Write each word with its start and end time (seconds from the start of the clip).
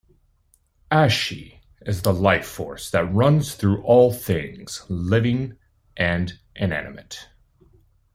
"Ashe" 0.89 1.57
is 1.85 2.01
the 2.01 2.11
life-force 2.11 2.89
that 2.89 3.13
runs 3.13 3.53
through 3.53 3.83
all 3.83 4.11
things, 4.11 4.83
living 4.89 5.59
and 5.95 6.39
inanimate. 6.55 7.27